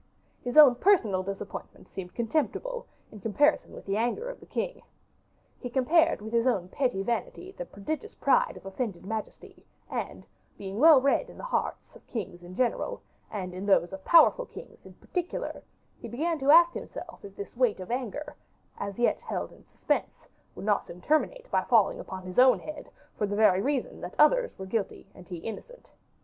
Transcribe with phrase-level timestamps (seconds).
[0.43, 4.81] His own personal disappointment seemed contemptible, in comparison with the anger of the king.
[5.59, 10.25] He compared with his own petty vanity the prodigious pride of offended majesty; and,
[10.57, 14.47] being well read in the hearts of kings in general, and in those of powerful
[14.47, 15.61] kings in particular,
[16.01, 18.35] he began to ask himself if this weight of anger,
[18.79, 20.25] as yet held in suspense,
[20.55, 24.15] would not soon terminate by falling upon his own head, for the very reason that
[24.17, 25.91] others were guilty, and he innocent.